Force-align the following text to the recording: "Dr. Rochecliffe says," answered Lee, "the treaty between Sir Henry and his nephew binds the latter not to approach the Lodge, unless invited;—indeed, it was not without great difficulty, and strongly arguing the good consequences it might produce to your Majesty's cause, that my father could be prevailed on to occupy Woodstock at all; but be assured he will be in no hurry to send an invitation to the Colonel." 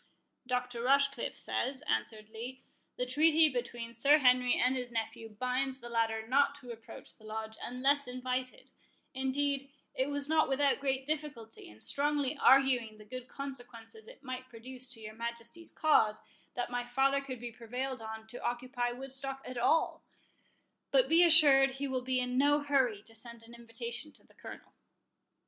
"Dr. 0.47 0.81
Rochecliffe 0.81 1.37
says," 1.37 1.83
answered 1.87 2.31
Lee, 2.31 2.63
"the 2.97 3.05
treaty 3.05 3.49
between 3.49 3.93
Sir 3.93 4.17
Henry 4.17 4.55
and 4.59 4.75
his 4.75 4.91
nephew 4.91 5.29
binds 5.29 5.77
the 5.77 5.89
latter 5.89 6.25
not 6.27 6.55
to 6.55 6.71
approach 6.71 7.13
the 7.15 7.23
Lodge, 7.23 7.55
unless 7.61 8.07
invited;—indeed, 8.07 9.69
it 9.93 10.09
was 10.09 10.27
not 10.27 10.49
without 10.49 10.79
great 10.79 11.05
difficulty, 11.05 11.69
and 11.69 11.83
strongly 11.83 12.35
arguing 12.35 12.97
the 12.97 13.05
good 13.05 13.27
consequences 13.27 14.07
it 14.07 14.23
might 14.23 14.49
produce 14.49 14.89
to 14.89 14.99
your 14.99 15.13
Majesty's 15.13 15.71
cause, 15.71 16.17
that 16.55 16.71
my 16.71 16.83
father 16.83 17.21
could 17.21 17.39
be 17.39 17.51
prevailed 17.51 18.01
on 18.01 18.25
to 18.25 18.43
occupy 18.43 18.91
Woodstock 18.91 19.43
at 19.47 19.59
all; 19.59 20.01
but 20.89 21.07
be 21.09 21.21
assured 21.23 21.73
he 21.73 21.87
will 21.87 22.01
be 22.01 22.19
in 22.19 22.39
no 22.39 22.61
hurry 22.61 23.03
to 23.03 23.13
send 23.13 23.43
an 23.43 23.53
invitation 23.53 24.11
to 24.13 24.25
the 24.25 24.33
Colonel." 24.33 24.73